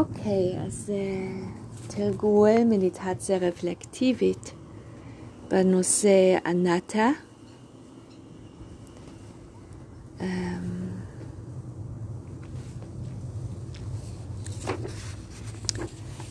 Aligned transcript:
אוקיי, 0.00 0.58
אז 0.66 0.92
תרגול 1.86 2.64
מדיטציה 2.64 3.38
רפלקטיבית 3.38 4.52
בנושא 5.50 6.38
אנטה. 6.46 7.10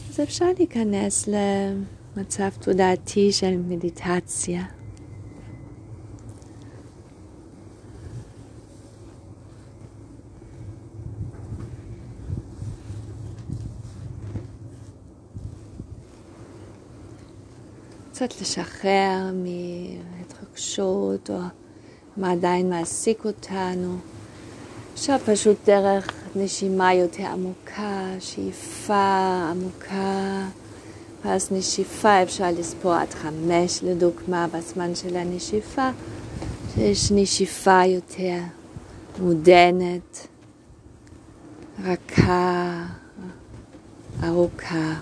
אז 0.09 0.20
אפשר 0.23 0.45
להיכנס 0.57 1.29
למצב 2.15 2.49
תודעתי 2.61 3.31
של 3.31 3.57
מדיטציה. 3.57 4.79
קצת 18.19 18.41
לשחרר 18.41 19.32
מהתרגשות 19.33 21.29
או 21.29 21.36
מה 22.18 22.32
עדיין 22.32 22.69
מעסיק 22.69 23.25
אותנו. 23.25 23.97
אפשר 24.93 25.18
פשוט 25.25 25.57
דרך 25.65 26.14
נשימה 26.36 26.93
יותר 26.93 27.25
עמוקה, 27.25 28.07
שאיפה 28.19 29.51
עמוקה, 29.51 30.46
ואז 31.25 31.51
נשיפה 31.51 32.23
אפשר 32.23 32.52
לספור 32.52 32.94
עד 32.94 33.09
חמש 33.09 33.83
לדוגמה 33.83 34.47
בזמן 34.47 34.95
של 34.95 35.16
הנשיפה, 35.16 35.89
שיש 36.75 37.11
נשיפה 37.11 37.81
יותר 37.86 38.39
מודנת, 39.19 40.27
רכה, 41.83 42.86
ארוכה. 44.23 44.94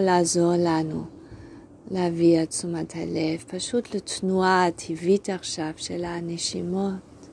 יכול 0.00 0.12
לעזור 0.12 0.52
לנו 0.58 1.04
להביא 1.90 2.42
את 2.42 2.48
תשומת 2.48 2.92
הלב 2.96 3.44
פשוט 3.46 3.94
לתנועה 3.94 4.66
הטבעית 4.66 5.28
עכשיו 5.30 5.70
של 5.76 6.04
הנשימות, 6.04 7.28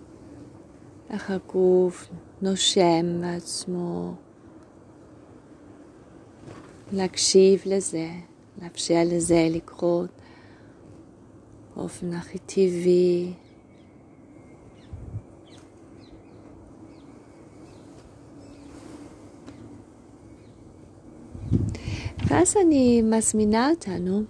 איך 1.10 1.32
הגוף 1.32 2.10
נושם 2.42 3.22
מעצמו, 3.22 4.14
להקשיב 6.92 7.62
לזה, 7.66 8.10
לאפשר 8.62 9.02
לזה 9.06 9.48
לקרות 9.52 10.10
באופן 11.76 12.14
הכי 12.14 12.38
טבעי. 12.38 13.34
ואז 22.30 22.58
אני 22.66 23.02
מזמינה 23.02 23.70
אותנו 23.70 24.22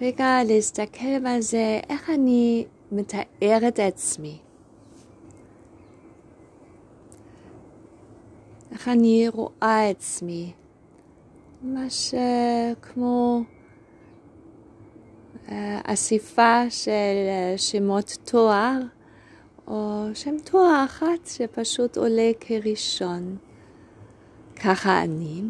רגע 0.00 0.44
להסתכל 0.44 1.26
על 1.26 1.40
זה, 1.40 1.80
איך 1.88 2.10
אני 2.10 2.66
מתאר 2.92 3.68
את 3.68 3.78
עצמי. 3.78 4.38
איך 8.72 8.88
אני 8.88 9.26
רואה 9.28 9.88
עצמי. 9.90 10.52
ממש 11.62 12.14
כמו 12.82 13.42
אסיפה 15.84 16.70
של 16.70 17.16
שמות 17.56 18.16
תואר, 18.24 18.78
או 19.66 20.04
שם 20.14 20.38
תואר 20.44 20.84
אחת 20.84 21.26
שפשוט 21.26 21.96
עולה 21.96 22.30
כראשון. 22.40 23.36
ככה 24.56 25.02
אני. 25.02 25.42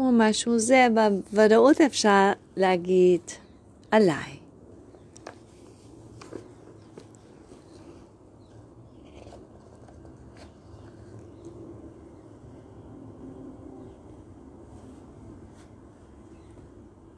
כמו 0.00 0.10
משהו 0.12 0.58
זה, 0.58 0.86
בוודאות 0.94 1.80
אפשר 1.80 2.32
להגיד 2.56 3.20
עליי. 3.90 4.38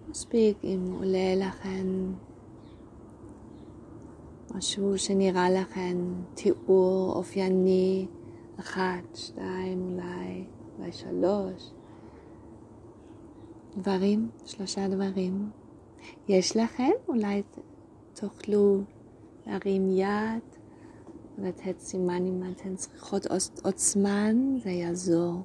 מספיק 0.09 0.56
אם 0.64 0.93
עולה 0.99 1.34
לכם 1.37 2.12
משהו 4.54 4.99
שנראה 4.99 5.50
לכם 5.50 5.97
תיאור 6.34 7.12
אופייני, 7.16 8.06
אחת, 8.60 9.14
שתיים, 9.14 9.99
אולי, 9.99 10.44
אולי 10.78 10.93
שלוש. 10.93 11.81
דברים, 13.77 14.31
שלושה 14.44 14.88
דברים. 14.88 15.50
יש 16.28 16.56
לכם? 16.56 16.91
אולי 17.09 17.43
תוכלו 18.15 18.81
להרים 19.47 19.91
יד, 19.91 20.43
לתת 21.38 21.78
סימן 21.78 22.27
אם 22.27 22.53
אתן 22.53 22.77
צריכות 22.77 23.27
עוד 23.62 23.78
זמן, 23.78 24.37
זה 24.62 24.71
יעזור. 24.71 25.43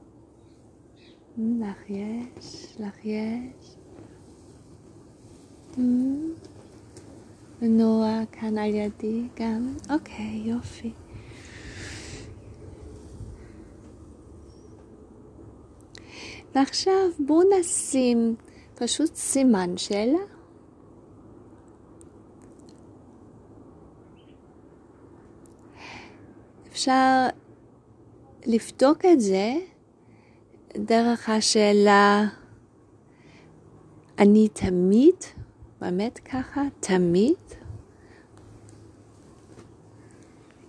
לך 1.38 1.90
יש, 1.90 2.78
לך 2.80 3.06
יש. 3.06 3.78
ונועה 7.62 8.26
כאן 8.32 8.58
על 8.58 8.74
ידי 8.74 9.28
גם. 9.36 9.74
אוקיי, 9.90 10.42
יופי. 10.46 10.92
ועכשיו 16.58 17.10
בואו 17.20 17.60
נשים 17.60 18.36
פשוט 18.76 19.16
סימן 19.16 19.78
שאלה. 19.78 20.20
אפשר 26.68 27.28
לבדוק 28.46 29.06
את 29.06 29.22
זה 29.22 29.54
דרך 30.76 31.30
השאלה, 31.30 32.26
אני 34.20 34.50
תמיד, 34.50 35.16
באמת 35.82 36.20
ככה, 36.20 36.62
תמיד, 36.80 37.36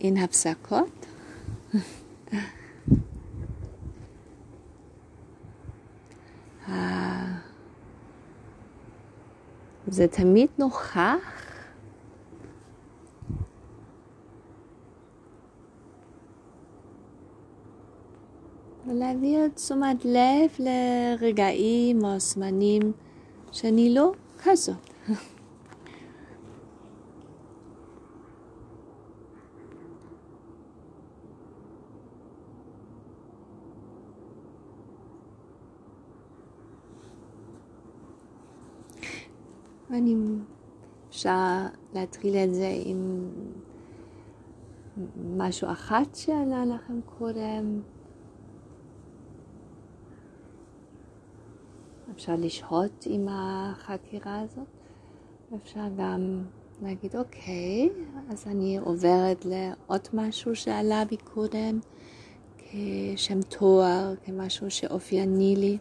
אין 0.00 0.16
הפסקות. 0.16 1.06
זה 9.91 10.09
תמיד 10.09 10.49
נוכח. 10.59 11.49
ולהביא 18.87 19.38
את 19.47 19.56
תשומת 19.56 20.04
לב 20.04 20.50
לרגעים 20.59 22.04
או 22.04 22.21
זמנים 22.21 22.93
שאני 23.53 23.94
לא 23.94 24.12
כזאת. 24.44 24.76
ואני 39.90 40.14
אפשר 41.08 41.67
להתחיל 41.94 42.37
את 42.37 42.55
זה 42.55 42.73
עם 42.85 43.31
משהו 45.37 45.70
אחת 45.70 46.14
שעלה 46.14 46.64
לכם 46.64 47.00
קודם. 47.19 47.81
אפשר 52.14 52.35
לשהות 52.38 53.06
עם 53.06 53.29
החקירה 53.31 54.40
הזאת. 54.40 54.67
אפשר 55.56 55.85
גם 55.99 56.44
להגיד, 56.82 57.17
אוקיי, 57.17 57.91
אז 58.29 58.46
אני 58.46 58.79
עוברת 58.79 59.44
לעוד 59.44 60.08
משהו 60.12 60.56
שעלה 60.56 61.05
בי 61.05 61.17
קודם, 61.17 61.81
כשם 62.58 63.43
תואר, 63.43 64.14
כמשהו 64.25 64.70
שאופייני 64.70 65.56
לי. 65.56 65.79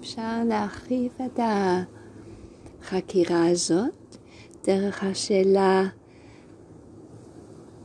אפשר 0.00 0.44
להרחיב 0.48 1.12
את 1.26 1.40
החקירה 2.82 3.46
הזאת 3.48 4.16
דרך 4.64 5.04
השאלה, 5.04 5.84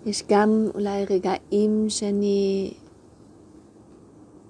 יש 0.05 0.23
גם 0.29 0.67
אולי 0.73 1.05
רגעים 1.05 1.85
שאני 1.89 2.73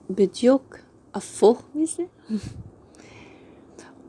בדיוק 0.09 0.77
הפוך 1.13 1.63
מזה, 1.75 2.03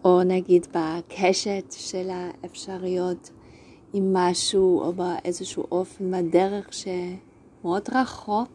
או 0.05 0.23
נגיד 0.23 0.67
בקשת 0.75 1.65
של 1.71 2.09
האפשריות 2.11 3.31
עם 3.93 4.17
משהו 4.17 4.81
או 4.81 4.93
באיזשהו 4.93 5.65
אופן 5.73 6.11
בדרך 6.11 6.69
שמאוד 6.73 7.89
רחוק 7.93 8.51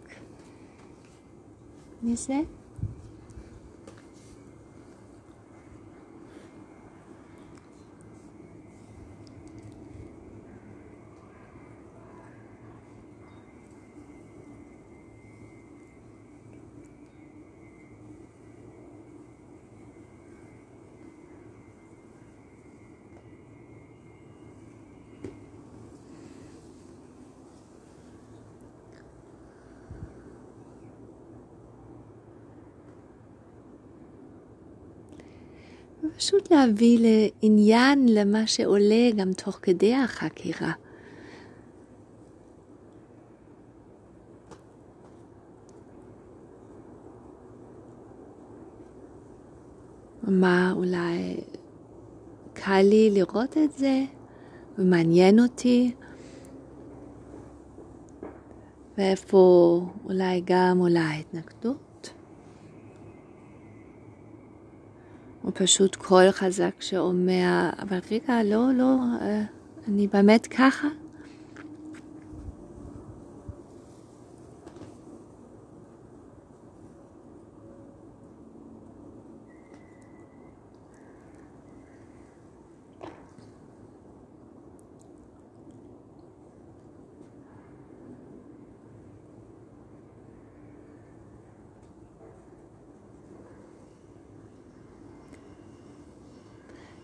מזה. 2.03 2.39
פשוט 36.17 36.51
להביא 36.51 36.99
לעניין 37.01 38.05
למה 38.09 38.47
שעולה 38.47 39.11
גם 39.17 39.33
תוך 39.33 39.59
כדי 39.61 39.95
החקירה. 39.95 40.71
מה 50.23 50.73
אולי 50.75 51.37
קל 52.53 52.81
לי 52.81 53.09
לראות 53.11 53.57
את 53.57 53.73
זה 53.73 54.03
ומעניין 54.77 55.39
אותי 55.39 55.91
ואיפה 58.97 59.81
אולי 60.05 60.41
גם 60.45 60.77
אולי 60.79 61.19
התנגדות. 61.19 61.86
פשוט 65.57 65.95
קול 65.95 66.31
חזק 66.31 66.81
שאומר, 66.81 67.69
אבל 67.81 67.99
רגע, 68.11 68.43
לא, 68.43 68.67
לא, 68.73 68.95
אה, 69.21 69.43
אני 69.87 70.07
באמת 70.07 70.47
ככה? 70.47 70.87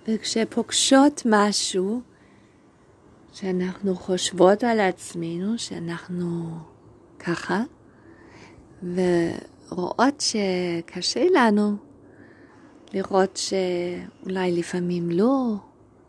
וכשפוגשות 0.07 1.21
משהו 1.25 2.01
שאנחנו 3.33 3.95
חושבות 3.95 4.63
על 4.63 4.79
עצמנו, 4.79 5.57
שאנחנו 5.57 6.57
ככה, 7.19 7.63
ורואות 8.83 10.21
שקשה 10.21 11.25
לנו 11.33 11.75
לראות 12.93 13.37
שאולי 13.37 14.51
לפעמים 14.51 15.11
לא, 15.11 15.55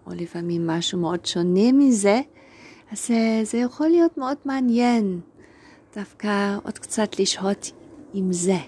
או 0.06 0.12
לפעמים 0.14 0.66
משהו 0.66 0.98
מאוד 0.98 1.26
שונה 1.26 1.72
מזה, 1.72 2.20
אז 2.92 3.10
זה, 3.42 3.58
יכול 3.58 3.88
להיות 3.88 4.18
מאוד 4.18 4.36
מעניין 4.44 5.20
דווקא 5.96 6.56
עוד 6.64 6.78
קצת 6.78 7.18
לשהות 7.18 7.70
עם 8.14 8.32
זה. 8.32 8.58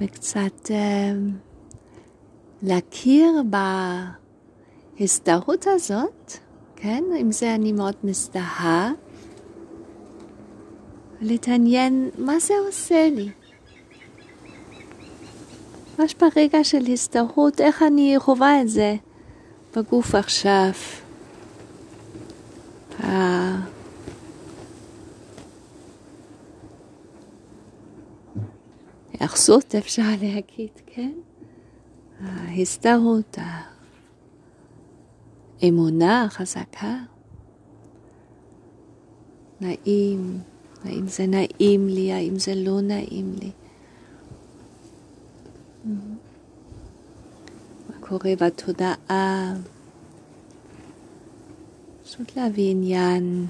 וקצת 0.00 0.70
אה, 0.70 1.12
להכיר 2.62 3.42
בהזדהות 4.98 5.66
הזאת, 5.66 6.32
כן? 6.76 7.04
עם 7.18 7.32
זה 7.32 7.54
אני 7.54 7.72
מאוד 7.72 7.94
מזדהה, 8.04 8.92
ולהתעניין 11.20 12.10
מה 12.18 12.38
זה 12.38 12.54
עושה 12.66 13.08
לי. 13.10 13.30
ממש 15.98 16.14
ברגע 16.14 16.64
של 16.64 16.84
הזדהות, 16.88 17.60
איך 17.60 17.82
אני 17.82 18.14
חווה 18.18 18.60
את 18.62 18.68
זה 18.68 18.96
בגוף 19.76 20.14
עכשיו. 20.14 20.70
היאחזות 29.20 29.74
אפשר 29.74 30.02
להגיד, 30.22 30.70
כן? 30.86 31.12
ההזדהות, 32.20 33.38
האמונה 35.62 36.24
החזקה. 36.24 36.96
נעים, 39.60 40.38
האם 40.84 41.06
זה 41.06 41.26
נעים 41.26 41.88
לי, 41.88 42.12
האם 42.12 42.38
זה 42.38 42.54
לא 42.54 42.80
נעים 42.80 43.34
לי. 43.40 43.50
מה 47.88 47.96
קורה 48.00 48.32
בתודעה? 48.40 49.54
פשוט 52.04 52.36
להביא 52.36 52.70
עניין. 52.70 53.46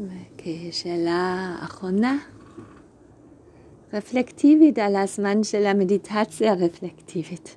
וכשאלה 0.00 1.56
אחרונה, 1.60 2.18
רפלקטיבית 3.92 4.78
על 4.78 4.96
הזמן 4.96 5.44
של 5.44 5.66
המדיטציה 5.66 6.52
הרפלקטיבית. 6.52 7.56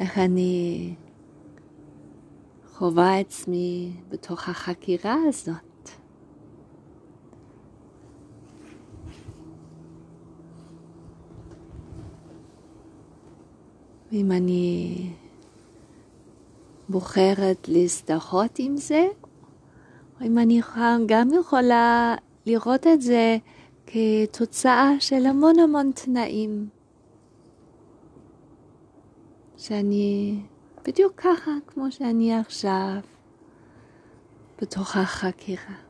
איך 0.00 0.18
אני 0.18 0.94
חווה 2.66 3.18
עצמי 3.18 3.90
בתוך 4.08 4.48
החקירה 4.48 5.16
הזאת. 5.28 5.90
ואם 14.12 14.32
אני 14.32 15.10
בוחרת 16.88 17.68
להזדהות 17.68 18.58
עם 18.58 18.76
זה, 18.76 19.06
אם 20.22 20.38
אני 20.38 20.60
גם 21.06 21.28
יכולה 21.40 22.14
לראות 22.46 22.86
את 22.86 23.02
זה 23.02 23.36
כתוצאה 23.86 24.90
של 25.00 25.26
המון 25.26 25.58
המון 25.58 25.90
תנאים. 25.94 26.68
שאני 29.56 30.40
בדיוק 30.84 31.12
ככה 31.16 31.50
כמו 31.66 31.92
שאני 31.92 32.34
עכשיו 32.34 32.96
בתוך 34.60 34.96
החקירה. 34.96 35.87